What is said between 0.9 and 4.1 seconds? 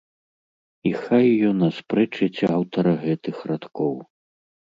хай ён аспрэчыць аўтара гэтых радкоў!